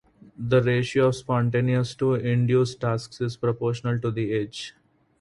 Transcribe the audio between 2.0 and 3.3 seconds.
induced tracks